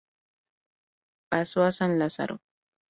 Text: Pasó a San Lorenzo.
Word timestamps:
Pasó 1.29 1.61
a 1.61 1.71
San 1.71 1.99
Lorenzo. 1.99 2.41